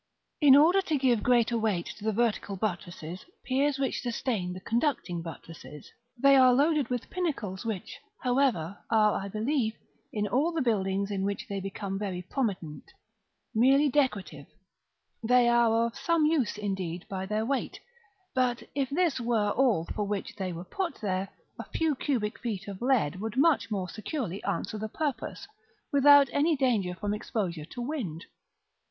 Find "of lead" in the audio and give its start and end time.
22.67-23.21